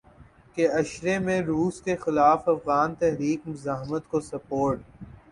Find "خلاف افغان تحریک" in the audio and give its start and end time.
1.95-3.47